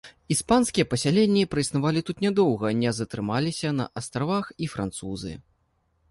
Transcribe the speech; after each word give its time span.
Іспанскія 0.33 0.85
пасяленні 0.91 1.43
праіснавалі 1.51 2.01
тут 2.07 2.23
нядоўга, 2.25 2.67
не 2.79 2.93
затрымаліся 2.99 3.69
на 3.81 3.85
астравах 4.01 4.45
і 4.65 4.71
французы. 4.73 5.35